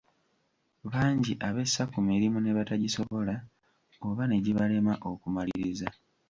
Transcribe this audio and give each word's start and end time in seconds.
Bangi 0.91 1.33
abessa 1.47 1.83
ku 1.91 1.99
mirimu 2.09 2.37
ne 2.41 2.51
batagisobola, 2.57 3.35
oba 4.07 4.23
ne 4.27 4.37
gibalema 4.45 4.93
okumaliriza. 5.11 5.87